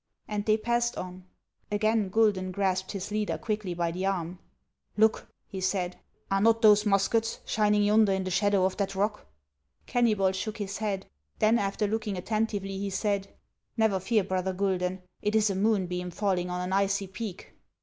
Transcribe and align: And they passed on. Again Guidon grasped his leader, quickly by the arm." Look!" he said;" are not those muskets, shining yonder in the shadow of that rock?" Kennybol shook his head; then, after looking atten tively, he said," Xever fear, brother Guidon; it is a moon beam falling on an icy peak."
And 0.27 0.43
they 0.47 0.57
passed 0.57 0.97
on. 0.97 1.25
Again 1.71 2.09
Guidon 2.09 2.51
grasped 2.51 2.91
his 2.93 3.11
leader, 3.11 3.37
quickly 3.37 3.75
by 3.75 3.91
the 3.91 4.07
arm." 4.07 4.39
Look!" 4.97 5.27
he 5.51 5.61
said;" 5.61 5.97
are 6.31 6.41
not 6.41 6.63
those 6.63 6.87
muskets, 6.87 7.37
shining 7.45 7.83
yonder 7.83 8.11
in 8.11 8.23
the 8.23 8.31
shadow 8.31 8.65
of 8.65 8.77
that 8.77 8.95
rock?" 8.95 9.27
Kennybol 9.87 10.33
shook 10.33 10.57
his 10.57 10.79
head; 10.79 11.05
then, 11.37 11.59
after 11.59 11.85
looking 11.85 12.17
atten 12.17 12.47
tively, 12.47 12.79
he 12.79 12.89
said," 12.89 13.27
Xever 13.79 14.01
fear, 14.01 14.23
brother 14.23 14.53
Guidon; 14.53 15.03
it 15.21 15.35
is 15.35 15.51
a 15.51 15.55
moon 15.55 15.85
beam 15.85 16.09
falling 16.09 16.49
on 16.49 16.61
an 16.61 16.73
icy 16.73 17.05
peak." 17.05 17.53